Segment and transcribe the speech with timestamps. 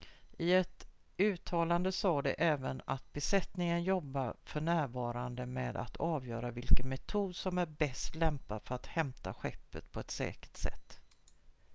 [0.37, 6.89] "i ett uttalande sa de även att "besättningen jobbar för närvarande med att avgöra vilken
[6.89, 10.99] metod som är bäst lämpad för att hämta skeppet på ett säkert sätt"".